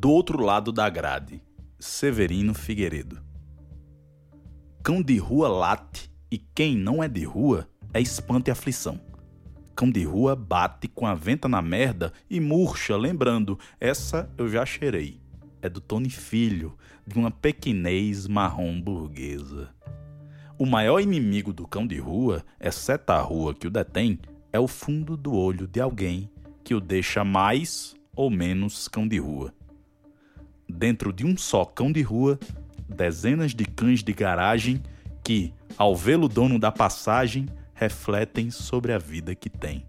Do 0.00 0.12
outro 0.12 0.40
lado 0.40 0.70
da 0.70 0.88
grade, 0.88 1.42
Severino 1.76 2.54
Figueiredo. 2.54 3.20
Cão 4.80 5.02
de 5.02 5.18
rua 5.18 5.48
late 5.48 6.08
e 6.30 6.38
quem 6.38 6.76
não 6.76 7.02
é 7.02 7.08
de 7.08 7.24
rua 7.24 7.68
é 7.92 8.00
espanto 8.00 8.48
e 8.48 8.52
aflição. 8.52 9.00
Cão 9.74 9.90
de 9.90 10.04
rua 10.04 10.36
bate 10.36 10.86
com 10.86 11.04
a 11.04 11.16
venta 11.16 11.48
na 11.48 11.60
merda 11.60 12.12
e 12.30 12.38
murcha, 12.38 12.96
lembrando, 12.96 13.58
essa 13.80 14.30
eu 14.38 14.48
já 14.48 14.64
cheirei. 14.64 15.20
É 15.60 15.68
do 15.68 15.80
Tony 15.80 16.10
Filho, 16.10 16.78
de 17.04 17.18
uma 17.18 17.32
pequinez 17.32 18.28
marrom 18.28 18.80
burguesa. 18.80 19.74
O 20.56 20.64
maior 20.64 21.00
inimigo 21.00 21.52
do 21.52 21.66
cão 21.66 21.84
de 21.84 21.98
rua, 21.98 22.44
exceto 22.60 23.10
a 23.10 23.20
rua 23.20 23.52
que 23.52 23.66
o 23.66 23.70
detém, 23.70 24.20
é 24.52 24.60
o 24.60 24.68
fundo 24.68 25.16
do 25.16 25.34
olho 25.34 25.66
de 25.66 25.80
alguém 25.80 26.30
que 26.62 26.72
o 26.72 26.80
deixa 26.80 27.24
mais 27.24 27.96
ou 28.14 28.30
menos 28.30 28.86
cão 28.86 29.08
de 29.08 29.18
rua. 29.18 29.57
Dentro 30.68 31.12
de 31.12 31.24
um 31.24 31.36
só 31.36 31.64
cão 31.64 31.90
de 31.90 32.02
rua, 32.02 32.38
dezenas 32.86 33.54
de 33.54 33.64
cães 33.64 34.02
de 34.02 34.12
garagem 34.12 34.82
que, 35.24 35.54
ao 35.76 35.96
vê-lo 35.96 36.28
dono 36.28 36.58
da 36.58 36.70
passagem, 36.70 37.46
refletem 37.74 38.50
sobre 38.50 38.92
a 38.92 38.98
vida 38.98 39.34
que 39.34 39.48
tem. 39.48 39.84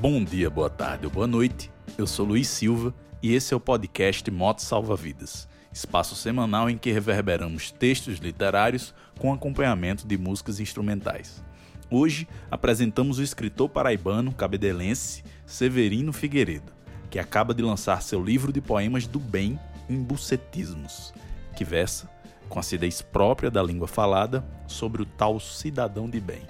Bom 0.00 0.22
dia, 0.22 0.48
boa 0.48 0.70
tarde 0.70 1.06
ou 1.06 1.10
boa 1.10 1.26
noite. 1.26 1.72
Eu 1.96 2.06
sou 2.06 2.24
Luiz 2.24 2.46
Silva 2.48 2.94
e 3.20 3.34
esse 3.34 3.52
é 3.52 3.56
o 3.56 3.60
podcast 3.60 4.30
Moto 4.30 4.60
Salva 4.60 4.94
Vidas, 4.94 5.48
espaço 5.72 6.14
semanal 6.14 6.68
em 6.68 6.78
que 6.78 6.92
reverberamos 6.92 7.70
textos 7.70 8.18
literários 8.18 8.94
com 9.18 9.32
acompanhamento 9.32 10.06
de 10.06 10.16
músicas 10.16 10.60
instrumentais. 10.60 11.42
Hoje 11.90 12.28
apresentamos 12.50 13.18
o 13.18 13.22
escritor 13.22 13.68
paraibano 13.68 14.32
cabedelense 14.32 15.24
Severino 15.46 16.12
Figueiredo, 16.12 16.72
que 17.10 17.18
acaba 17.18 17.54
de 17.54 17.62
lançar 17.62 18.02
seu 18.02 18.22
livro 18.22 18.52
de 18.52 18.60
poemas 18.60 19.06
do 19.06 19.18
bem 19.18 19.58
em 19.88 20.02
bucetismos, 20.02 21.14
que 21.56 21.64
versa, 21.64 22.08
com 22.48 22.58
acidez 22.58 23.00
própria 23.00 23.50
da 23.50 23.62
língua 23.62 23.88
falada, 23.88 24.44
sobre 24.66 25.02
o 25.02 25.06
tal 25.06 25.40
cidadão 25.40 26.08
de 26.08 26.20
bem. 26.20 26.42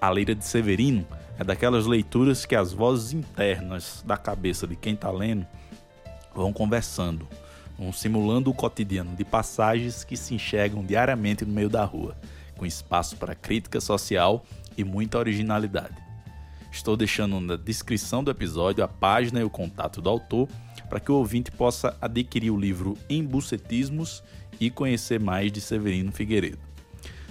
A 0.00 0.08
leira 0.08 0.34
de 0.34 0.44
Severino 0.46 1.06
é 1.38 1.44
daquelas 1.44 1.86
leituras 1.86 2.46
que 2.46 2.56
as 2.56 2.72
vozes 2.72 3.12
internas 3.12 4.02
da 4.06 4.16
cabeça 4.16 4.66
de 4.66 4.76
quem 4.76 4.94
está 4.94 5.10
lendo 5.10 5.46
vão 6.34 6.52
conversando, 6.52 7.28
vão 7.80 7.94
simulando 7.94 8.50
o 8.50 8.54
cotidiano 8.54 9.16
de 9.16 9.24
passagens 9.24 10.04
que 10.04 10.14
se 10.14 10.34
enxergam 10.34 10.84
diariamente 10.84 11.46
no 11.46 11.54
meio 11.54 11.70
da 11.70 11.82
rua, 11.82 12.14
com 12.58 12.66
espaço 12.66 13.16
para 13.16 13.34
crítica 13.34 13.80
social 13.80 14.44
e 14.76 14.84
muita 14.84 15.18
originalidade. 15.18 15.96
Estou 16.70 16.94
deixando 16.94 17.40
na 17.40 17.56
descrição 17.56 18.22
do 18.22 18.30
episódio 18.30 18.84
a 18.84 18.88
página 18.88 19.40
e 19.40 19.44
o 19.44 19.48
contato 19.48 20.02
do 20.02 20.10
autor 20.10 20.46
para 20.90 21.00
que 21.00 21.10
o 21.10 21.14
ouvinte 21.14 21.50
possa 21.50 21.96
adquirir 22.02 22.50
o 22.50 22.60
livro 22.60 22.98
Embucetismos 23.08 24.22
e 24.60 24.70
conhecer 24.70 25.18
mais 25.18 25.50
de 25.50 25.62
Severino 25.62 26.12
Figueiredo. 26.12 26.58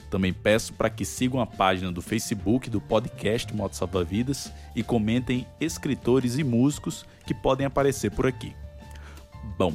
Também 0.10 0.34
peço 0.34 0.74
para 0.74 0.90
que 0.90 1.06
sigam 1.06 1.40
a 1.40 1.46
página 1.46 1.92
do 1.92 2.02
Facebook 2.02 2.72
do 2.72 2.82
podcast 2.82 3.54
Moto 3.54 3.76
Salva 3.76 4.04
Vidas 4.04 4.52
e 4.76 4.82
comentem 4.82 5.46
escritores 5.62 6.40
e 6.40 6.44
músicos 6.44 7.06
que 7.28 7.36
podem 7.36 7.68
aparecer 7.68 8.10
por 8.10 8.26
aqui. 8.26 8.56
Bom, 9.56 9.74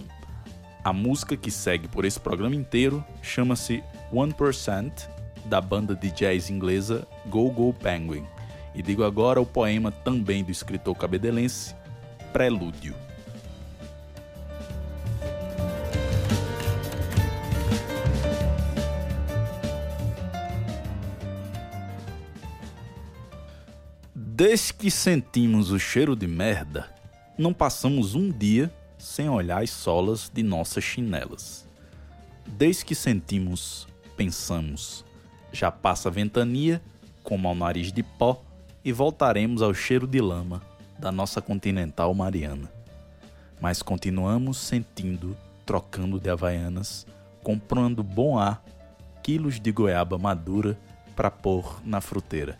a 0.84 0.92
música 0.92 1.34
que 1.34 1.50
segue 1.50 1.88
por 1.88 2.04
esse 2.04 2.20
programa 2.20 2.54
inteiro 2.54 3.02
chama-se 3.22 3.82
1% 4.12 5.08
da 5.46 5.58
banda 5.58 5.96
de 5.96 6.10
jazz 6.10 6.50
inglesa 6.50 7.08
Go 7.26 7.50
Go 7.50 7.72
Penguin. 7.72 8.26
E 8.74 8.82
digo 8.82 9.02
agora 9.02 9.40
o 9.40 9.46
poema 9.46 9.90
também 9.90 10.44
do 10.44 10.50
escritor 10.50 10.94
cabedelense 10.94 11.74
Prelúdio. 12.34 12.94
Desde 24.14 24.74
que 24.74 24.90
sentimos 24.90 25.70
o 25.70 25.78
cheiro 25.78 26.14
de 26.14 26.26
merda, 26.26 26.92
não 27.38 27.54
passamos 27.54 28.14
um 28.14 28.30
dia 28.30 28.70
sem 29.04 29.28
olhar 29.28 29.62
as 29.62 29.70
solas 29.70 30.30
de 30.32 30.42
nossas 30.42 30.82
chinelas. 30.82 31.68
Desde 32.46 32.84
que 32.84 32.94
sentimos, 32.94 33.86
pensamos, 34.16 35.04
já 35.52 35.70
passa 35.70 36.08
a 36.08 36.12
ventania, 36.12 36.82
como 37.22 37.48
ao 37.48 37.54
nariz 37.54 37.92
de 37.92 38.02
pó, 38.02 38.42
e 38.84 38.92
voltaremos 38.92 39.62
ao 39.62 39.72
cheiro 39.72 40.06
de 40.06 40.20
lama 40.20 40.62
da 40.98 41.10
nossa 41.10 41.40
continental 41.40 42.12
mariana. 42.14 42.70
Mas 43.60 43.82
continuamos 43.82 44.58
sentindo, 44.58 45.36
trocando 45.64 46.18
de 46.18 46.28
havaianas, 46.28 47.06
comprando 47.42 48.02
bom 48.02 48.38
ar, 48.38 48.62
quilos 49.22 49.58
de 49.60 49.72
goiaba 49.72 50.18
madura 50.18 50.78
para 51.14 51.30
pôr 51.30 51.80
na 51.84 52.00
fruteira 52.00 52.58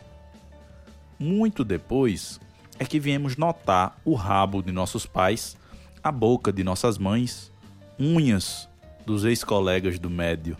muito 1.19 1.63
depois 1.63 2.39
é 2.77 2.85
que 2.85 2.99
viemos 2.99 3.37
notar 3.37 3.97
o 4.03 4.13
rabo 4.13 4.61
de 4.61 4.71
nossos 4.71 5.05
pais, 5.05 5.57
a 6.05 6.11
boca 6.11 6.53
de 6.53 6.63
nossas 6.63 6.99
mães, 6.99 7.51
unhas 7.99 8.69
dos 9.07 9.25
ex-colegas 9.25 9.97
do 9.97 10.07
médio, 10.07 10.55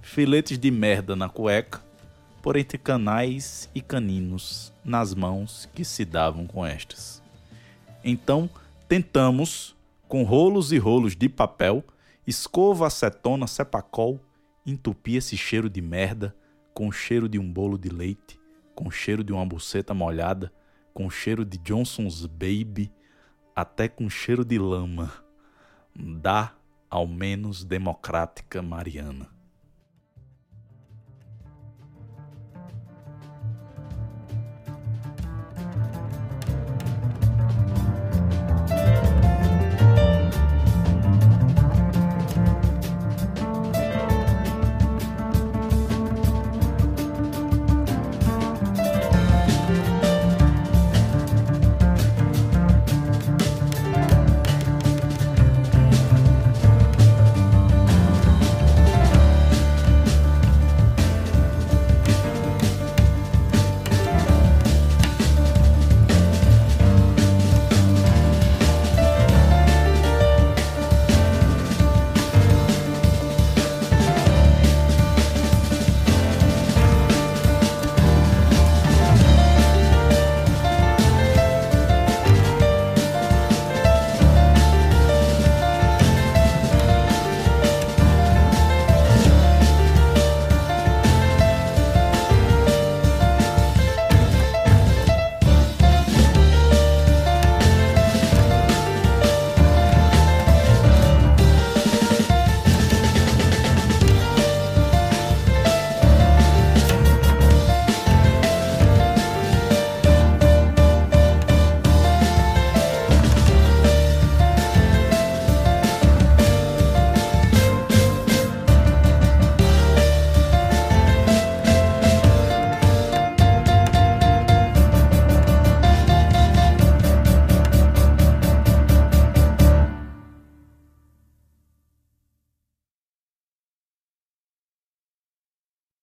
filetes 0.00 0.58
de 0.58 0.70
merda 0.70 1.14
na 1.14 1.28
cueca, 1.28 1.82
por 2.40 2.56
entre 2.56 2.78
canais 2.78 3.68
e 3.74 3.82
caninos 3.82 4.72
nas 4.82 5.14
mãos 5.14 5.68
que 5.74 5.84
se 5.84 6.06
davam 6.06 6.46
com 6.46 6.64
estas. 6.64 7.22
Então, 8.02 8.48
tentamos, 8.88 9.76
com 10.08 10.22
rolos 10.22 10.72
e 10.72 10.78
rolos 10.78 11.14
de 11.14 11.28
papel, 11.28 11.84
escova, 12.26 12.86
acetona, 12.86 13.46
sepacol, 13.46 14.18
entupir 14.64 15.16
esse 15.16 15.36
cheiro 15.36 15.68
de 15.68 15.82
merda 15.82 16.34
com 16.72 16.88
o 16.88 16.92
cheiro 16.92 17.28
de 17.28 17.38
um 17.38 17.52
bolo 17.52 17.76
de 17.76 17.90
leite, 17.90 18.40
com 18.74 18.90
cheiro 18.90 19.22
de 19.22 19.34
uma 19.34 19.44
buceta 19.44 19.92
molhada, 19.92 20.50
com 20.94 21.10
cheiro 21.10 21.44
de 21.44 21.58
Johnson's 21.58 22.24
Baby, 22.24 22.90
até 23.54 23.88
com 23.88 24.10
cheiro 24.10 24.44
de 24.44 24.58
lama. 24.58 25.12
Da, 25.94 26.52
ao 26.90 27.06
menos, 27.06 27.64
democrática 27.64 28.62
Mariana. 28.62 29.31